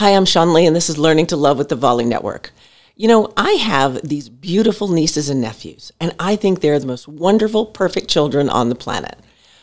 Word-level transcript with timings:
Hi, 0.00 0.16
I'm 0.16 0.24
Sean 0.24 0.54
Lee, 0.54 0.64
and 0.64 0.74
this 0.74 0.88
is 0.88 0.96
Learning 0.96 1.26
to 1.26 1.36
Love 1.36 1.58
with 1.58 1.68
the 1.68 1.76
Volley 1.76 2.06
Network. 2.06 2.52
You 2.96 3.06
know, 3.06 3.34
I 3.36 3.50
have 3.50 4.00
these 4.00 4.30
beautiful 4.30 4.88
nieces 4.88 5.28
and 5.28 5.42
nephews, 5.42 5.92
and 6.00 6.14
I 6.18 6.36
think 6.36 6.60
they're 6.60 6.78
the 6.78 6.86
most 6.86 7.06
wonderful, 7.06 7.66
perfect 7.66 8.08
children 8.08 8.48
on 8.48 8.70
the 8.70 8.74
planet. 8.74 9.18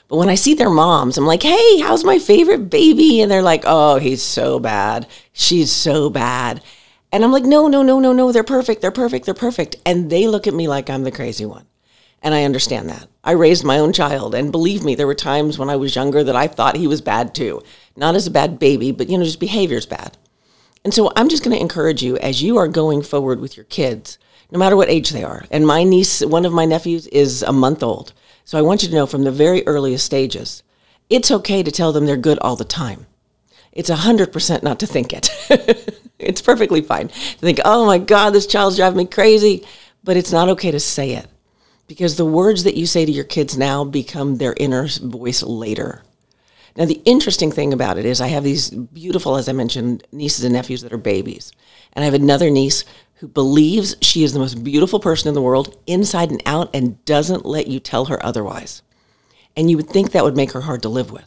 But 0.07 0.17
when 0.17 0.29
I 0.29 0.35
see 0.35 0.53
their 0.53 0.69
moms, 0.69 1.17
I'm 1.17 1.25
like, 1.25 1.41
hey, 1.41 1.79
how's 1.79 2.03
my 2.03 2.19
favorite 2.19 2.69
baby? 2.69 3.19
And 3.19 3.31
they're 3.31 3.41
like, 3.41 3.63
oh, 3.65 3.97
he's 3.97 4.21
so 4.21 4.59
bad. 4.59 5.07
She's 5.33 5.71
so 5.71 6.11
bad. 6.11 6.61
And 7.11 7.23
I'm 7.23 7.31
like, 7.31 7.43
no, 7.45 7.67
no, 7.67 7.81
no, 7.81 7.99
no, 7.99 8.13
no, 8.13 8.31
they're 8.31 8.43
perfect. 8.43 8.83
They're 8.83 8.91
perfect. 8.91 9.25
They're 9.25 9.33
perfect. 9.33 9.77
And 9.87 10.11
they 10.11 10.27
look 10.27 10.45
at 10.45 10.53
me 10.53 10.67
like 10.67 10.87
I'm 10.87 11.01
the 11.01 11.09
crazy 11.09 11.47
one. 11.47 11.65
And 12.21 12.35
I 12.35 12.43
understand 12.43 12.89
that. 12.89 13.07
I 13.23 13.31
raised 13.31 13.63
my 13.63 13.79
own 13.79 13.91
child, 13.91 14.35
and 14.35 14.51
believe 14.51 14.83
me, 14.83 14.93
there 14.93 15.07
were 15.07 15.15
times 15.15 15.57
when 15.57 15.71
I 15.71 15.77
was 15.77 15.95
younger 15.95 16.23
that 16.23 16.35
I 16.35 16.45
thought 16.45 16.77
he 16.77 16.85
was 16.85 17.01
bad 17.01 17.33
too. 17.33 17.63
Not 17.95 18.13
as 18.13 18.27
a 18.27 18.31
bad 18.31 18.59
baby, 18.59 18.91
but 18.91 19.09
you 19.09 19.17
know, 19.17 19.23
just 19.23 19.39
behavior's 19.39 19.87
bad. 19.87 20.15
And 20.87 20.93
so 20.93 21.11
I'm 21.17 21.27
just 21.27 21.43
going 21.43 21.53
to 21.53 21.61
encourage 21.61 22.01
you 22.01 22.17
as 22.19 22.41
you 22.41 22.55
are 22.55 22.67
going 22.69 23.01
forward 23.01 23.41
with 23.41 23.57
your 23.57 23.65
kids, 23.65 24.17
no 24.51 24.57
matter 24.57 24.77
what 24.77 24.87
age 24.87 25.09
they 25.09 25.21
are. 25.21 25.43
And 25.51 25.67
my 25.67 25.83
niece, 25.83 26.21
one 26.21 26.45
of 26.45 26.53
my 26.53 26.63
nephews, 26.63 27.07
is 27.07 27.43
a 27.43 27.51
month 27.51 27.83
old. 27.83 28.13
So 28.45 28.57
I 28.57 28.61
want 28.61 28.83
you 28.83 28.87
to 28.87 28.95
know 28.95 29.05
from 29.05 29.25
the 29.25 29.31
very 29.33 29.67
earliest 29.67 30.05
stages, 30.05 30.63
it's 31.09 31.29
okay 31.29 31.61
to 31.61 31.71
tell 31.71 31.91
them 31.91 32.05
they're 32.05 32.15
good 32.15 32.39
all 32.39 32.55
the 32.55 32.63
time. 32.63 33.05
It's 33.73 33.89
100% 33.89 34.63
not 34.63 34.79
to 34.79 34.87
think 34.87 35.11
it. 35.11 35.29
it's 36.19 36.41
perfectly 36.41 36.79
fine 36.79 37.09
to 37.09 37.37
think, 37.37 37.59
oh 37.65 37.85
my 37.85 37.97
God, 37.97 38.29
this 38.29 38.47
child's 38.47 38.77
driving 38.77 38.99
me 38.99 39.07
crazy. 39.07 39.67
But 40.05 40.15
it's 40.15 40.31
not 40.31 40.47
okay 40.47 40.71
to 40.71 40.79
say 40.79 41.15
it 41.15 41.27
because 41.85 42.15
the 42.15 42.23
words 42.23 42.63
that 42.63 42.77
you 42.77 42.85
say 42.85 43.05
to 43.05 43.11
your 43.11 43.25
kids 43.25 43.57
now 43.57 43.83
become 43.83 44.37
their 44.37 44.55
inner 44.57 44.87
voice 44.87 45.43
later. 45.43 46.01
Now, 46.77 46.85
the 46.85 47.01
interesting 47.05 47.51
thing 47.51 47.73
about 47.73 47.97
it 47.97 48.05
is, 48.05 48.21
I 48.21 48.27
have 48.27 48.43
these 48.43 48.69
beautiful, 48.69 49.35
as 49.35 49.49
I 49.49 49.51
mentioned, 49.51 50.03
nieces 50.11 50.45
and 50.45 50.53
nephews 50.53 50.83
that 50.83 50.93
are 50.93 50.97
babies. 50.97 51.51
And 51.93 52.03
I 52.03 52.05
have 52.05 52.13
another 52.13 52.51
niece 52.51 52.85
who 53.15 53.27
believes 53.27 53.95
she 54.01 54.23
is 54.23 54.33
the 54.33 54.39
most 54.39 54.63
beautiful 54.63 54.99
person 54.99 55.27
in 55.27 55.33
the 55.33 55.41
world, 55.41 55.75
inside 55.87 56.29
and 56.29 56.41
out, 56.45 56.69
and 56.75 57.03
doesn't 57.03 57.47
let 57.47 57.65
you 57.65 57.79
tell 57.79 58.05
her 58.05 58.23
otherwise. 58.23 58.83
And 59.55 59.71
you 59.71 59.77
would 59.77 59.89
think 59.89 60.11
that 60.11 60.23
would 60.23 60.37
make 60.37 60.51
her 60.51 60.61
hard 60.61 60.83
to 60.83 60.89
live 60.89 61.09
with. 61.11 61.25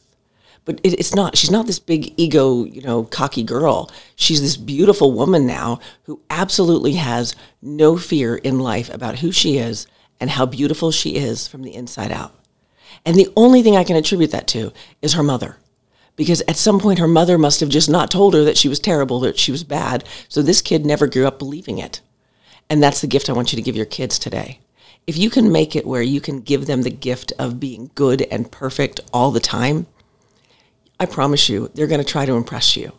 But 0.65 0.79
it, 0.85 1.01
it's 1.01 1.17
not. 1.17 1.37
She's 1.37 1.51
not 1.51 1.67
this 1.67 1.81
big 1.81 2.15
ego, 2.17 2.65
you 2.65 2.83
know, 2.83 3.03
cocky 3.03 3.43
girl. 3.43 3.91
She's 4.15 4.41
this 4.41 4.57
beautiful 4.57 5.11
woman 5.11 5.49
now 5.49 5.81
who 6.05 6.21
absolutely 6.31 6.93
has 6.93 7.35
no 7.61 7.97
fear 7.97 8.37
in 8.37 8.61
life 8.61 8.89
about 8.95 9.19
who 9.19 9.33
she 9.33 9.59
is 9.59 9.89
and 10.21 10.31
how 10.31 10.47
beautiful 10.47 10.93
she 10.93 11.17
is 11.17 11.49
from 11.49 11.63
the 11.63 11.75
inside 11.75 12.13
out. 12.13 12.40
And 13.05 13.17
the 13.17 13.33
only 13.37 13.63
thing 13.63 13.77
I 13.77 13.85
can 13.85 13.97
attribute 13.97 14.31
that 14.33 14.49
to 14.49 14.73
is 15.03 15.15
her 15.15 15.23
mother. 15.23 15.57
Because 16.17 16.43
at 16.49 16.57
some 16.57 16.79
point, 16.79 16.99
her 16.99 17.09
mother 17.09 17.39
must 17.39 17.61
have 17.61 17.69
just 17.69 17.89
not 17.89 18.11
told 18.11 18.35
her 18.35 18.45
that 18.45 18.59
she 18.59 18.69
was 18.69 18.79
terrible, 18.79 19.21
that 19.21 19.39
she 19.39 19.53
was 19.53 19.65
bad. 19.65 20.05
So 20.29 20.43
this 20.43 20.61
kid 20.61 20.85
never 20.85 21.07
grew 21.07 21.27
up 21.27 21.39
believing 21.39 21.79
it. 21.79 22.01
And 22.69 22.83
that's 22.83 23.01
the 23.01 23.07
gift 23.07 23.31
I 23.31 23.33
want 23.33 23.53
you 23.53 23.57
to 23.57 23.63
give 23.63 23.77
your 23.77 23.87
kids 23.87 24.19
today. 24.19 24.61
If 25.07 25.17
you 25.17 25.31
can 25.31 25.51
make 25.51 25.75
it 25.75 25.87
where 25.87 26.03
you 26.03 26.21
can 26.21 26.41
give 26.41 26.67
them 26.67 26.83
the 26.83 26.91
gift 26.91 27.33
of 27.39 27.59
being 27.59 27.91
good 27.95 28.23
and 28.31 28.53
perfect 28.53 29.01
all 29.13 29.31
the 29.31 29.41
time, 29.41 29.87
I 31.01 31.07
promise 31.07 31.49
you, 31.49 31.71
they're 31.75 31.87
going 31.87 32.05
to 32.05 32.13
try 32.13 32.27
to 32.27 32.35
impress 32.35 32.77
you. 32.77 32.93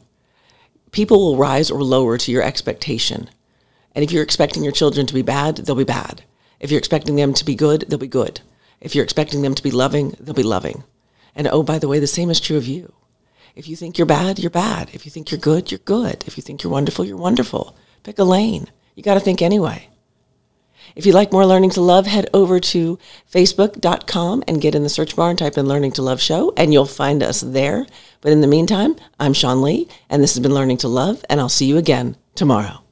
People 0.91 1.19
will 1.19 1.37
rise 1.37 1.69
or 1.69 1.83
lower 1.83 2.17
to 2.17 2.31
your 2.31 2.41
expectation. 2.41 3.29
And 3.93 4.03
if 4.03 4.11
you're 4.11 4.23
expecting 4.23 4.63
your 4.63 4.73
children 4.73 5.05
to 5.05 5.13
be 5.13 5.21
bad, 5.21 5.57
they'll 5.57 5.75
be 5.75 5.83
bad. 5.83 6.23
If 6.59 6.71
you're 6.71 6.79
expecting 6.79 7.15
them 7.15 7.33
to 7.33 7.45
be 7.45 7.55
good, 7.55 7.85
they'll 7.87 7.99
be 7.99 8.07
good. 8.07 8.41
If 8.81 8.95
you're 8.95 9.03
expecting 9.03 9.41
them 9.41 9.55
to 9.55 9.63
be 9.63 9.71
loving, 9.71 10.15
they'll 10.19 10.33
be 10.33 10.43
loving. 10.43 10.83
And 11.35 11.47
oh, 11.47 11.63
by 11.63 11.79
the 11.79 11.87
way, 11.87 11.99
the 11.99 12.07
same 12.07 12.29
is 12.29 12.39
true 12.39 12.57
of 12.57 12.67
you. 12.67 12.93
If 13.55 13.67
you 13.67 13.75
think 13.75 13.97
you're 13.97 14.07
bad, 14.07 14.39
you're 14.39 14.49
bad. 14.49 14.89
If 14.93 15.05
you 15.05 15.11
think 15.11 15.31
you're 15.31 15.39
good, 15.39 15.71
you're 15.71 15.79
good. 15.79 16.23
If 16.25 16.37
you 16.37 16.43
think 16.43 16.63
you're 16.63 16.71
wonderful, 16.71 17.05
you're 17.05 17.17
wonderful. 17.17 17.75
Pick 18.03 18.17
a 18.17 18.23
lane. 18.23 18.67
You 18.95 19.03
got 19.03 19.13
to 19.13 19.19
think 19.19 19.41
anyway. 19.41 19.87
If 20.95 21.05
you'd 21.05 21.15
like 21.15 21.31
more 21.31 21.45
Learning 21.45 21.69
to 21.71 21.81
Love, 21.81 22.05
head 22.07 22.29
over 22.33 22.59
to 22.59 22.99
facebook.com 23.31 24.43
and 24.47 24.61
get 24.61 24.75
in 24.75 24.83
the 24.83 24.89
search 24.89 25.15
bar 25.15 25.29
and 25.29 25.39
type 25.39 25.57
in 25.57 25.67
Learning 25.67 25.91
to 25.93 26.01
Love 26.01 26.21
Show, 26.21 26.53
and 26.57 26.73
you'll 26.73 26.85
find 26.85 27.23
us 27.23 27.41
there. 27.41 27.85
But 28.19 28.31
in 28.31 28.41
the 28.41 28.47
meantime, 28.47 28.95
I'm 29.19 29.33
Sean 29.33 29.61
Lee, 29.61 29.87
and 30.09 30.21
this 30.21 30.33
has 30.33 30.41
been 30.41 30.53
Learning 30.53 30.77
to 30.77 30.87
Love, 30.87 31.23
and 31.29 31.39
I'll 31.39 31.49
see 31.49 31.65
you 31.65 31.77
again 31.77 32.17
tomorrow. 32.35 32.83